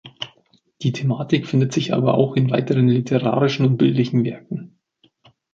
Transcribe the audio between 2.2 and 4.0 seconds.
in weiteren literarischen und